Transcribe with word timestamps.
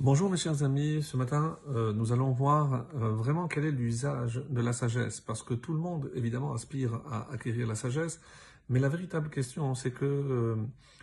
Bonjour 0.00 0.30
mes 0.30 0.36
chers 0.36 0.62
amis, 0.62 1.02
ce 1.02 1.16
matin 1.16 1.58
euh, 1.70 1.92
nous 1.92 2.12
allons 2.12 2.30
voir 2.30 2.86
euh, 2.94 3.10
vraiment 3.10 3.48
quel 3.48 3.64
est 3.64 3.72
l'usage 3.72 4.40
de 4.48 4.60
la 4.60 4.72
sagesse, 4.72 5.20
parce 5.20 5.42
que 5.42 5.54
tout 5.54 5.72
le 5.72 5.80
monde 5.80 6.08
évidemment 6.14 6.52
aspire 6.52 7.00
à 7.10 7.28
acquérir 7.32 7.66
la 7.66 7.74
sagesse, 7.74 8.20
mais 8.68 8.78
la 8.78 8.88
véritable 8.88 9.28
question 9.28 9.74
c'est 9.74 9.90
que 9.90 10.04
euh, 10.04 10.54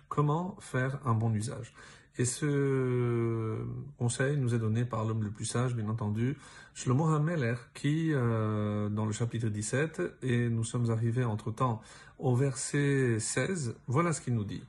comment 0.08 0.55
faire 0.62 0.97
un 1.05 1.13
bon 1.13 1.34
usage? 1.34 1.73
Et 2.18 2.23
ce 2.23 3.58
conseil 3.97 4.38
nous 4.38 4.55
est 4.55 4.59
donné 4.59 4.86
par 4.86 5.04
l'homme 5.04 5.23
le 5.23 5.32
plus 5.32 5.43
sage, 5.43 5.75
bien 5.75 5.89
entendu, 5.89 6.38
Shlomo 6.73 7.14
HaMeler, 7.14 7.55
qui, 7.73 8.14
dans 8.14 9.05
le 9.05 9.12
chapitre 9.12 9.50
17, 9.50 10.02
et 10.21 10.48
nous 10.48 10.64
sommes 10.64 10.89
arrivés 10.89 11.25
entre-temps 11.25 11.82
au 12.18 12.34
verset 12.34 13.20
16, 13.20 13.75
voilà 13.88 14.14
ce 14.14 14.21
qu'il 14.21 14.36
nous 14.36 14.46
dit. 14.46 14.64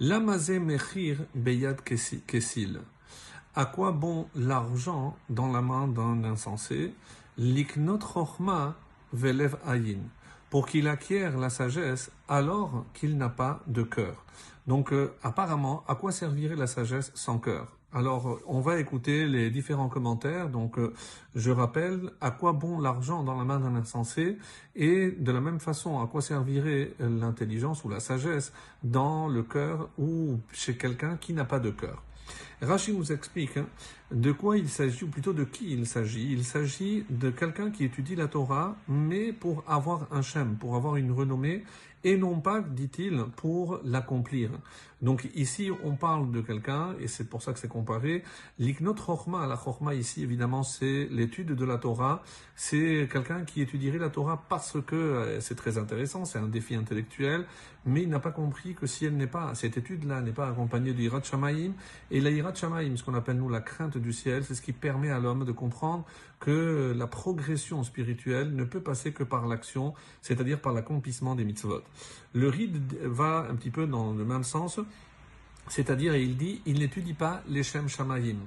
Lamazé 0.00 0.58
mechir 0.58 1.18
beyad 1.36 1.80
kesil. 1.82 2.80
À 3.56 3.66
quoi 3.66 3.92
bon 3.92 4.26
l'argent 4.34 5.16
dans 5.30 5.52
la 5.52 5.62
main 5.62 5.86
d'un 5.86 6.24
insensé? 6.24 6.92
Liknot 7.38 8.00
velev 9.12 9.56
ayin 9.64 10.00
pour 10.50 10.66
qu'il 10.66 10.88
acquiert 10.88 11.38
la 11.38 11.50
sagesse 11.50 12.10
alors 12.28 12.84
qu'il 12.94 13.16
n'a 13.16 13.28
pas 13.28 13.60
de 13.68 13.84
cœur. 13.84 14.24
Donc 14.66 14.92
euh, 14.92 15.14
apparemment, 15.22 15.84
à 15.86 15.94
quoi 15.94 16.10
servirait 16.10 16.56
la 16.56 16.66
sagesse 16.66 17.12
sans 17.14 17.38
cœur? 17.38 17.68
Alors, 17.92 18.40
on 18.48 18.60
va 18.60 18.80
écouter 18.80 19.24
les 19.24 19.50
différents 19.50 19.88
commentaires. 19.88 20.48
Donc, 20.48 20.80
euh, 20.80 20.92
je 21.36 21.52
rappelle 21.52 22.10
à 22.20 22.32
quoi 22.32 22.52
bon 22.52 22.80
l'argent 22.80 23.22
dans 23.22 23.36
la 23.36 23.44
main 23.44 23.60
d'un 23.60 23.76
insensé? 23.76 24.36
Et 24.74 25.12
de 25.12 25.30
la 25.30 25.40
même 25.40 25.60
façon, 25.60 26.02
à 26.02 26.08
quoi 26.08 26.20
servirait 26.20 26.92
l'intelligence 26.98 27.84
ou 27.84 27.88
la 27.88 28.00
sagesse 28.00 28.52
dans 28.82 29.28
le 29.28 29.44
cœur 29.44 29.90
ou 29.96 30.40
chez 30.50 30.76
quelqu'un 30.76 31.16
qui 31.16 31.34
n'a 31.34 31.44
pas 31.44 31.60
de 31.60 31.70
cœur? 31.70 32.02
Rachid 32.60 32.96
nous 32.96 33.12
explique 33.12 33.56
hein, 33.56 33.66
de 34.10 34.32
quoi 34.32 34.58
il 34.58 34.68
s'agit, 34.68 35.04
ou 35.04 35.08
plutôt 35.08 35.32
de 35.32 35.44
qui 35.44 35.72
il 35.72 35.86
s'agit. 35.86 36.32
Il 36.32 36.44
s'agit 36.44 37.04
de 37.10 37.30
quelqu'un 37.30 37.70
qui 37.70 37.84
étudie 37.84 38.16
la 38.16 38.28
Torah, 38.28 38.76
mais 38.88 39.32
pour 39.32 39.64
avoir 39.66 40.06
un 40.12 40.22
shem, 40.22 40.56
pour 40.56 40.76
avoir 40.76 40.96
une 40.96 41.12
renommée, 41.12 41.64
et 42.04 42.18
non 42.18 42.40
pas, 42.40 42.60
dit-il, 42.60 43.24
pour 43.36 43.80
l'accomplir. 43.82 44.50
Donc 45.00 45.28
ici, 45.34 45.70
on 45.82 45.96
parle 45.96 46.30
de 46.30 46.40
quelqu'un, 46.40 46.94
et 47.00 47.08
c'est 47.08 47.24
pour 47.24 47.42
ça 47.42 47.52
que 47.52 47.58
c'est 47.58 47.68
comparé. 47.68 48.22
L'iknot 48.58 48.94
chorma, 48.94 49.46
la 49.46 49.56
chorma 49.56 49.94
ici, 49.94 50.22
évidemment, 50.22 50.62
c'est 50.62 51.08
l'étude 51.10 51.52
de 51.52 51.64
la 51.64 51.78
Torah. 51.78 52.22
C'est 52.56 53.08
quelqu'un 53.10 53.44
qui 53.44 53.60
étudierait 53.62 53.98
la 53.98 54.10
Torah 54.10 54.44
parce 54.48 54.78
que 54.86 54.94
euh, 54.94 55.40
c'est 55.40 55.56
très 55.56 55.76
intéressant, 55.76 56.24
c'est 56.24 56.38
un 56.38 56.46
défi 56.46 56.74
intellectuel, 56.74 57.46
mais 57.84 58.02
il 58.02 58.08
n'a 58.08 58.20
pas 58.20 58.30
compris 58.30 58.74
que 58.74 58.86
si 58.86 59.04
elle 59.04 59.16
n'est 59.16 59.26
pas, 59.26 59.54
cette 59.54 59.76
étude-là 59.76 60.20
n'est 60.20 60.32
pas 60.32 60.48
accompagnée 60.48 60.92
du 60.92 61.02
Hirat 61.02 61.22
et 62.10 62.20
la 62.20 62.30
Hirat 62.30 62.54
Shamaim, 62.54 62.96
ce 62.96 63.02
qu'on 63.02 63.14
appelle 63.14 63.36
nous 63.36 63.48
la 63.48 63.60
crainte 63.60 63.93
du 63.98 64.12
ciel, 64.12 64.44
c'est 64.44 64.54
ce 64.54 64.62
qui 64.62 64.72
permet 64.72 65.10
à 65.10 65.18
l'homme 65.18 65.44
de 65.44 65.52
comprendre 65.52 66.04
que 66.40 66.94
la 66.96 67.06
progression 67.06 67.82
spirituelle 67.82 68.54
ne 68.54 68.64
peut 68.64 68.80
passer 68.80 69.12
que 69.12 69.24
par 69.24 69.46
l'action, 69.46 69.94
c'est-à-dire 70.22 70.60
par 70.60 70.72
l'accomplissement 70.72 71.34
des 71.34 71.44
mitzvot. 71.44 71.82
Le 72.32 72.48
ride 72.48 72.94
va 73.02 73.46
un 73.50 73.54
petit 73.54 73.70
peu 73.70 73.86
dans 73.86 74.12
le 74.12 74.24
même 74.24 74.44
sens, 74.44 74.80
c'est-à-dire, 75.68 76.14
il 76.16 76.36
dit, 76.36 76.60
il 76.66 76.78
n'étudie 76.78 77.14
pas 77.14 77.42
les 77.48 77.62
Shem 77.62 77.88
Shamayim. 77.88 78.38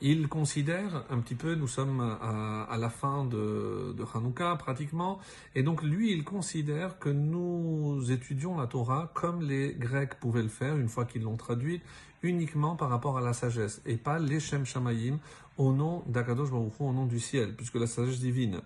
Il 0.00 0.28
considère 0.28 1.04
un 1.08 1.20
petit 1.20 1.36
peu, 1.36 1.54
nous 1.54 1.68
sommes 1.68 2.00
à, 2.00 2.76
la 2.78 2.90
fin 2.90 3.24
de, 3.24 3.94
de 3.96 4.04
Hanouka 4.14 4.56
pratiquement, 4.56 5.18
et 5.54 5.62
donc 5.62 5.82
lui, 5.82 6.12
il 6.12 6.24
considère 6.24 6.98
que 6.98 7.08
nous 7.08 8.10
étudions 8.10 8.58
la 8.58 8.66
Torah 8.66 9.10
comme 9.14 9.40
les 9.42 9.74
Grecs 9.74 10.14
pouvaient 10.20 10.42
le 10.42 10.48
faire 10.48 10.76
une 10.76 10.88
fois 10.88 11.04
qu'ils 11.04 11.22
l'ont 11.22 11.36
traduite, 11.36 11.82
uniquement 12.22 12.74
par 12.74 12.88
rapport 12.88 13.18
à 13.18 13.20
la 13.20 13.32
sagesse, 13.32 13.80
et 13.86 13.96
pas 13.96 14.18
les 14.18 14.40
Shem 14.40 14.64
Shamayim 14.64 15.18
au 15.56 15.72
nom 15.72 16.02
d'Akadosh 16.06 16.50
Baruch 16.50 16.72
au 16.80 16.92
nom 16.92 17.06
du 17.06 17.20
ciel, 17.20 17.54
puisque 17.54 17.76
la 17.76 17.86
sagesse 17.86 18.18
divine. 18.18 18.60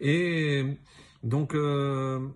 Et 0.00 0.64
donc, 1.22 1.54
euh, 1.54 2.28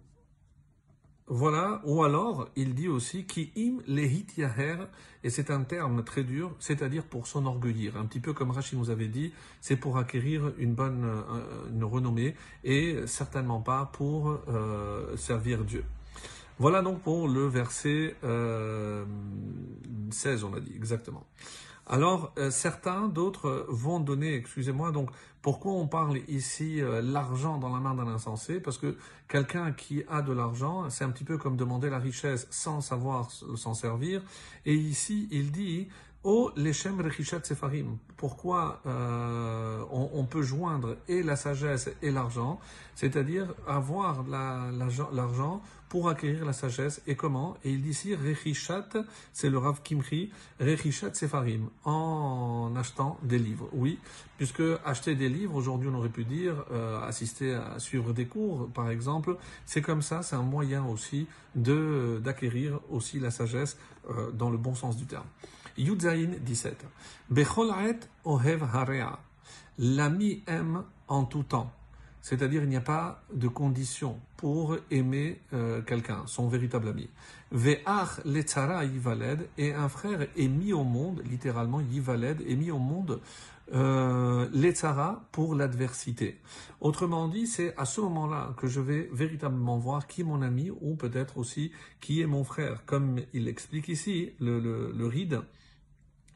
voilà, 1.31 1.83
ou 1.85 2.03
alors 2.05 2.49
il 2.57 2.75
dit 2.75 2.89
aussi 2.89 3.25
qui 3.25 3.53
im 3.57 3.83
lehit 3.87 4.37
yaher, 4.39 4.79
et 5.23 5.31
c'est 5.31 5.51
un 5.51 5.63
terme 5.63 6.03
très 6.03 6.25
dur, 6.25 6.55
c'est-à-dire 6.59 7.05
pour 7.05 7.27
s'enorgueillir. 7.27 7.97
Un 7.97 8.07
petit 8.07 8.21
peu 8.21 8.33
comme 8.33 8.51
Rachid 8.51 8.79
nous 8.79 8.89
avait 8.89 9.09
dit, 9.09 9.33
c'est 9.61 9.77
pour 9.77 9.99
acquérir 9.99 10.53
une 10.57 10.75
bonne 10.75 11.05
euh, 11.05 11.69
une 11.71 11.85
renommée 11.85 12.35
et 12.65 13.07
certainement 13.07 13.61
pas 13.61 13.91
pour 13.93 14.39
euh, 14.49 15.17
servir 15.17 15.65
Dieu. 15.65 15.85
Voilà 16.59 16.83
donc 16.83 17.03
pour 17.03 17.29
le 17.29 17.47
verset 17.47 18.17
16, 18.21 18.25
euh, 18.25 19.05
on 20.45 20.55
a 20.55 20.61
dit 20.61 20.73
exactement. 20.75 21.27
Alors, 21.91 22.33
euh, 22.39 22.51
certains, 22.51 23.09
d'autres 23.09 23.65
vont 23.69 23.99
donner, 23.99 24.35
excusez-moi, 24.35 24.93
donc 24.93 25.11
pourquoi 25.41 25.73
on 25.73 25.89
parle 25.89 26.19
ici 26.29 26.83
euh, 26.83 27.01
l'argent 27.01 27.57
dans 27.57 27.73
la 27.73 27.81
main 27.81 27.95
d'un 27.95 28.09
insensé? 28.09 28.61
Parce 28.61 28.77
que 28.77 28.99
quelqu'un 29.27 29.73
qui 29.73 30.05
a 30.09 30.21
de 30.21 30.35
l'argent, 30.35 30.91
c'est 30.91 31.05
un 31.05 31.11
petit 31.11 31.25
peu 31.25 31.39
comme 31.39 31.57
demander 31.57 31.89
la 31.89 31.99
richesse 31.99 32.47
sans 32.51 32.83
savoir 32.83 33.31
s'en 33.31 33.73
servir. 33.73 34.21
Et 34.67 34.75
ici, 34.75 35.29
il 35.31 35.51
dit 35.51 35.89
Oh, 36.25 36.51
leshem 36.57 37.01
rechishat 37.01 37.45
sefarim. 37.45 37.97
Pourquoi 38.17 38.81
euh, 38.87 39.85
on, 39.93 40.25
peut 40.25 40.43
joindre 40.43 40.97
et 41.07 41.23
la 41.23 41.37
sagesse 41.37 41.91
et 42.03 42.11
l'argent, 42.11 42.59
c'est-à-dire 42.97 43.55
avoir 43.69 44.25
l'argent 44.25 45.63
pour 45.89 46.09
acquérir 46.09 46.45
la 46.45 46.53
sagesse. 46.53 47.01
Et 47.07 47.15
comment? 47.15 47.57
Et 47.63 47.71
il 47.71 47.83
dit 47.83 47.91
ici 47.91 48.17
rechishat, 48.17 48.89
c'est 49.33 49.49
le 49.49 49.59
Rav 49.59 49.81
Kimri, 49.85 50.31
rechishat 50.59 51.15
sefarim, 51.15 51.69
en 51.85 52.73
achetant 52.77 53.17
des 53.23 53.39
livres. 53.39 53.69
Oui, 53.73 54.01
puisque 54.39 54.63
acheter 54.85 55.15
des 55.15 55.29
livres, 55.29 55.55
aujourd'hui 55.55 55.89
on 55.89 55.95
aurait 55.95 56.09
pu 56.09 56.25
dire 56.25 56.65
euh, 56.73 57.01
assister 57.07 57.55
à 57.55 57.79
suivre 57.79 58.13
des 58.13 58.27
cours, 58.27 58.69
par 58.75 58.91
exemple. 58.91 59.37
C'est 59.67 59.83
comme 59.83 60.03
ça, 60.03 60.23
c'est 60.23 60.37
un 60.37 60.43
moyen 60.43 60.85
aussi 60.85 61.29
d'acquérir 61.55 62.81
aussi 62.91 63.21
la 63.21 63.31
sagesse 63.31 63.79
euh, 64.11 64.33
dans 64.33 64.51
le 64.51 64.59
bon 64.59 64.75
sens 64.75 64.97
du 64.97 65.07
terme. 65.07 65.27
Yudzaïn 65.79 66.37
17. 66.41 66.85
Bechol 67.31 67.73
ohev 68.25 68.63
harea. 68.75 69.19
L'ami 69.79 70.43
aime 70.47 70.83
en 71.07 71.25
tout 71.25 71.45
temps. 71.45 71.73
C'est-à-dire, 72.21 72.63
il 72.65 72.69
n'y 72.69 72.77
a 72.77 72.83
pas 72.83 73.23
de 73.33 73.49
condition 73.49 74.19
pour 74.37 74.77
aimer 74.91 75.41
euh, 75.55 75.81
quelqu'un, 75.83 76.25
son 76.27 76.49
véritable 76.49 76.89
ami. 76.89 77.09
Ve'ach 77.53 78.21
letzara 78.25 78.85
yivaled, 78.85 79.49
et 79.57 79.73
un 79.73 79.89
frère 79.89 80.27
est 80.37 80.49
mis 80.49 80.73
au 80.73 80.83
monde, 80.83 81.23
littéralement 81.25 81.81
yivaled, 81.81 82.43
est 82.47 82.57
mis 82.57 82.71
au 82.73 82.79
monde 82.79 83.21
euh, 83.73 84.49
letzara 84.53 85.25
pour 85.31 85.55
l'adversité. 85.55 86.41
Autrement 86.81 87.29
dit, 87.29 87.47
c'est 87.47 87.75
à 87.77 87.85
ce 87.85 88.01
moment-là 88.01 88.53
que 88.57 88.67
je 88.67 88.81
vais 88.81 89.09
véritablement 89.13 89.79
voir 89.79 90.07
qui 90.09 90.23
est 90.23 90.25
mon 90.25 90.43
ami 90.43 90.71
ou 90.81 90.97
peut-être 90.97 91.39
aussi 91.39 91.71
qui 92.01 92.21
est 92.21 92.27
mon 92.27 92.43
frère. 92.43 92.85
Comme 92.85 93.21
il 93.33 93.47
explique 93.47 93.89
ici, 93.89 94.33
le 94.41 95.07
ride, 95.07 95.41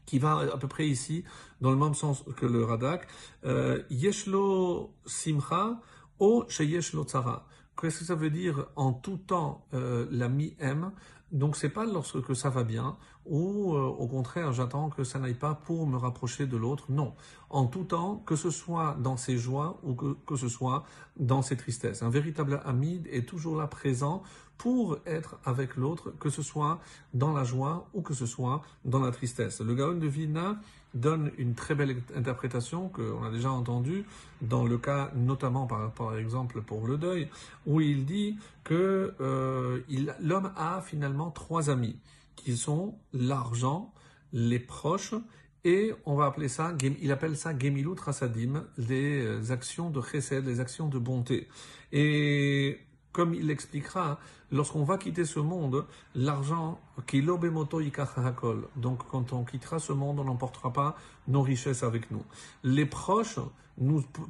qui 0.06 0.18
va 0.18 0.38
à 0.38 0.58
peu 0.58 0.68
près 0.68 0.86
ici, 0.86 1.24
dans 1.60 1.70
le 1.70 1.76
même 1.76 1.94
sens 1.94 2.24
que 2.36 2.46
le 2.46 2.64
Radak. 2.64 3.06
Euh, 3.44 3.82
Yeshlo 3.90 4.94
simcha 5.06 5.80
o 6.18 6.44
sheyeshlo 6.48 7.04
tzara. 7.04 7.46
Qu'est-ce 7.80 8.00
que 8.00 8.04
ça 8.04 8.14
veut 8.14 8.30
dire 8.30 8.66
en 8.76 8.92
tout 8.92 9.16
temps 9.16 9.66
euh, 9.74 10.06
l'ami 10.10 10.54
aime? 10.60 10.92
Donc 11.32 11.56
c'est 11.56 11.70
pas 11.70 11.86
lorsque 11.86 12.36
ça 12.36 12.50
va 12.50 12.62
bien 12.62 12.96
ou 13.24 13.74
euh, 13.74 13.80
au 13.80 14.06
contraire 14.06 14.52
j'attends 14.52 14.90
que 14.90 15.02
ça 15.02 15.18
n'aille 15.18 15.32
pas 15.32 15.54
pour 15.54 15.86
me 15.86 15.96
rapprocher 15.96 16.46
de 16.46 16.56
l'autre. 16.58 16.86
Non, 16.90 17.14
en 17.48 17.66
tout 17.66 17.84
temps, 17.84 18.22
que 18.26 18.36
ce 18.36 18.50
soit 18.50 18.96
dans 19.00 19.16
ses 19.16 19.38
joies 19.38 19.80
ou 19.82 19.94
que, 19.94 20.16
que 20.26 20.36
ce 20.36 20.48
soit 20.48 20.84
dans 21.16 21.40
ses 21.40 21.56
tristesses. 21.56 22.02
Un 22.02 22.10
véritable 22.10 22.60
ami 22.66 23.02
est 23.10 23.26
toujours 23.26 23.56
là 23.56 23.66
présent 23.66 24.22
pour 24.58 24.98
être 25.06 25.38
avec 25.44 25.76
l'autre, 25.76 26.12
que 26.20 26.30
ce 26.30 26.42
soit 26.42 26.78
dans 27.14 27.32
la 27.32 27.44
joie 27.44 27.88
ou 27.94 28.02
que 28.02 28.14
ce 28.14 28.26
soit 28.26 28.62
dans 28.84 29.00
la 29.00 29.10
tristesse. 29.10 29.60
Le 29.60 29.74
Gaon 29.74 29.94
de 29.94 30.06
Vilna 30.06 30.60
donne 30.94 31.30
une 31.38 31.54
très 31.54 31.74
belle 31.74 32.02
interprétation 32.14 32.88
qu'on 32.88 33.24
a 33.24 33.30
déjà 33.30 33.50
entendue 33.50 34.04
dans 34.40 34.64
le 34.64 34.78
cas 34.78 35.10
notamment 35.14 35.66
par, 35.66 36.16
exemple 36.16 36.62
pour 36.62 36.86
le 36.86 36.98
deuil, 36.98 37.28
où 37.66 37.80
il 37.80 38.04
dit 38.04 38.36
que 38.64 39.14
euh, 39.20 39.80
l'homme 40.20 40.52
a 40.56 40.82
finalement 40.82 41.30
trois 41.30 41.70
amis, 41.70 41.96
qui 42.36 42.56
sont 42.56 42.94
l'argent, 43.12 43.92
les 44.32 44.58
proches 44.58 45.14
et 45.64 45.92
on 46.06 46.16
va 46.16 46.26
appeler 46.26 46.48
ça, 46.48 46.74
il 47.00 47.12
appelle 47.12 47.36
ça 47.36 47.56
Gemilut 47.56 47.98
Rasadim, 47.98 48.64
les 48.78 49.52
actions 49.52 49.90
de 49.90 50.00
chesed, 50.00 50.44
les 50.44 50.58
actions 50.58 50.88
de 50.88 50.98
bonté. 50.98 51.48
Et 51.92 52.80
comme 53.12 53.32
il 53.32 53.46
l'expliquera, 53.46 54.18
lorsqu'on 54.52 54.84
va 54.84 54.98
quitter 54.98 55.24
ce 55.24 55.40
monde, 55.40 55.84
l'argent, 56.14 56.78
donc 58.76 58.98
quand 59.10 59.32
on 59.32 59.44
quittera 59.44 59.78
ce 59.78 59.92
monde, 59.92 60.20
on 60.20 60.24
n'emportera 60.24 60.72
pas 60.72 60.96
nos 61.26 61.42
richesses 61.42 61.82
avec 61.82 62.10
nous. 62.10 62.22
Les 62.62 62.86
proches 62.86 63.38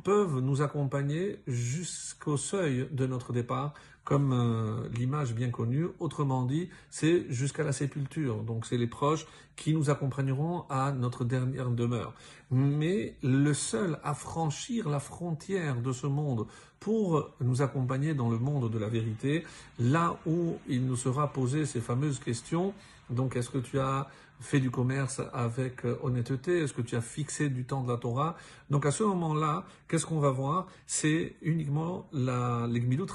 peuvent 0.05 0.39
nous 0.39 0.63
accompagner 0.63 1.41
jusqu'au 1.47 2.37
seuil 2.37 2.89
de 2.93 3.07
notre 3.07 3.33
départ, 3.33 3.75
comme 4.05 4.33
euh, 4.33 4.89
l'image 4.97 5.35
bien 5.35 5.51
connue. 5.51 5.87
Autrement 6.01 6.45
dit, 6.45 6.69
c'est 6.91 7.27
jusqu'à 7.31 7.63
la 7.63 7.73
sépulture. 7.73 8.43
Donc 8.43 8.67
c'est 8.67 8.77
les 8.77 8.87
proches 8.87 9.27
qui 9.57 9.75
nous 9.75 9.91
accompagneront 9.91 10.65
à 10.71 10.93
notre 10.93 11.25
dernière 11.25 11.71
demeure. 11.71 12.15
Mais 12.51 13.17
le 13.23 13.55
seul 13.55 13.99
à 14.03 14.15
franchir 14.15 14.89
la 14.89 14.99
frontière 14.99 15.81
de 15.81 15.93
ce 15.93 16.07
monde 16.07 16.47
pour 16.81 17.31
nous 17.41 17.63
accompagner 17.63 18.13
dans 18.13 18.29
le 18.29 18.39
monde 18.39 18.71
de 18.71 18.79
la 18.79 18.89
vérité, 18.89 19.45
là 19.79 20.12
où 20.27 20.59
il 20.69 20.87
nous 20.87 20.97
sera 20.97 21.33
posé 21.33 21.67
ces 21.67 21.81
fameuses 21.81 22.19
questions. 22.19 22.75
Donc 23.11 23.37
est-ce 23.37 23.51
que 23.51 23.59
tu 23.59 23.79
as 23.79 24.09
fait 24.41 24.61
du 24.61 24.71
commerce 24.71 25.21
avec 25.33 25.85
euh, 25.85 25.99
honnêteté? 26.03 26.63
Est-ce 26.63 26.73
que 26.73 26.83
tu 26.83 26.97
as 26.97 27.01
fixé 27.01 27.49
du 27.49 27.65
temps 27.65 27.83
de 27.83 27.91
la 27.91 27.97
Torah? 27.97 28.37
Donc 28.71 28.87
à 28.87 28.91
ce 28.91 29.05
moment-là, 29.05 29.65
qu'est-ce 29.89 30.07
qu'on 30.07 30.19
va 30.19 30.31
voir? 30.31 30.67
C'est 30.87 31.37
uniquement 31.43 32.09
la, 32.13 32.67
les 32.69 32.81
Gmilut 32.81 33.07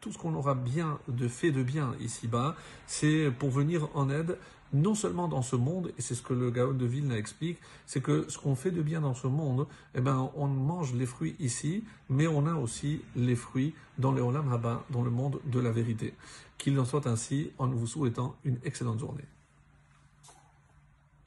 tout 0.00 0.12
ce 0.12 0.18
qu'on 0.18 0.34
aura 0.34 0.54
bien 0.54 0.98
de 1.08 1.26
fait 1.28 1.50
de 1.50 1.62
bien 1.62 1.94
ici-bas, 2.00 2.54
c'est 2.86 3.30
pour 3.38 3.50
venir 3.50 3.88
en 3.94 4.10
aide 4.10 4.36
non 4.72 4.94
seulement 4.94 5.28
dans 5.28 5.42
ce 5.42 5.56
monde, 5.56 5.92
et 5.98 6.02
c'est 6.02 6.14
ce 6.14 6.22
que 6.22 6.34
le 6.34 6.50
Gaon 6.50 6.74
de 6.74 6.86
Vilna 6.86 7.16
explique, 7.16 7.58
c'est 7.86 8.02
que 8.02 8.26
ce 8.28 8.38
qu'on 8.38 8.54
fait 8.54 8.70
de 8.70 8.82
bien 8.82 9.00
dans 9.00 9.14
ce 9.14 9.26
monde, 9.26 9.66
eh 9.94 10.00
ben, 10.00 10.30
on 10.36 10.46
mange 10.46 10.94
les 10.94 11.06
fruits 11.06 11.36
ici, 11.38 11.84
mais 12.08 12.26
on 12.26 12.46
a 12.46 12.54
aussi 12.54 13.02
les 13.16 13.36
fruits 13.36 13.74
dans 13.98 14.12
le 14.12 14.22
Olam 14.22 14.52
Haba, 14.52 14.84
dans 14.90 15.02
le 15.02 15.10
monde 15.10 15.40
de 15.46 15.60
la 15.60 15.70
vérité. 15.70 16.14
Qu'il 16.58 16.78
en 16.78 16.84
soit 16.84 17.06
ainsi 17.06 17.50
en 17.58 17.68
vous 17.68 17.86
souhaitant 17.86 18.36
une 18.44 18.58
excellente 18.64 18.98
journée. 18.98 19.24